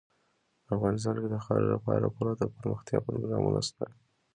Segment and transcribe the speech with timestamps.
[0.73, 3.97] افغانستان کې د خاورې لپاره پوره دپرمختیا پروګرامونه شته دي.